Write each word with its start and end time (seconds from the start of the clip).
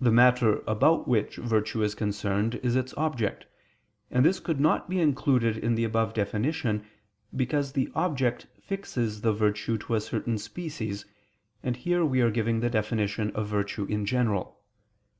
The 0.00 0.10
matter 0.10 0.60
about 0.66 1.06
which 1.06 1.36
virtue 1.36 1.84
is 1.84 1.94
concerned 1.94 2.56
is 2.64 2.74
its 2.74 2.92
object, 2.96 3.46
and 4.10 4.24
this 4.24 4.40
could 4.40 4.58
not 4.58 4.90
be 4.90 4.98
included 5.00 5.56
in 5.56 5.76
the 5.76 5.84
above 5.84 6.14
definition, 6.14 6.84
because 7.36 7.70
the 7.70 7.92
object 7.94 8.48
fixes 8.60 9.20
the 9.20 9.32
virtue 9.32 9.78
to 9.78 9.94
a 9.94 10.00
certain 10.00 10.36
species, 10.36 11.06
and 11.62 11.76
here 11.76 12.04
we 12.04 12.20
are 12.22 12.30
giving 12.32 12.58
the 12.58 12.70
definition 12.70 13.30
of 13.36 13.46
virtue 13.46 13.84
in 13.84 14.04
general. 14.04 14.58